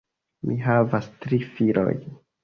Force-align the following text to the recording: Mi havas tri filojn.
Mi 0.51 0.55
havas 0.61 1.09
tri 1.25 1.39
filojn. 1.59 2.01